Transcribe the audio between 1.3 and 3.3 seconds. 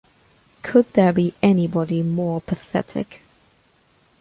anybody more pathetic?